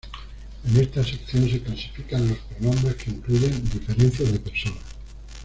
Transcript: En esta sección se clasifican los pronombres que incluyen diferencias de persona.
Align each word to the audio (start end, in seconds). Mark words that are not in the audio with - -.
En 0.67 0.81
esta 0.81 1.03
sección 1.03 1.47
se 1.47 1.61
clasifican 1.61 2.27
los 2.27 2.37
pronombres 2.57 2.95
que 2.95 3.11
incluyen 3.11 3.63
diferencias 3.69 4.31
de 4.33 4.39
persona. 4.39 4.77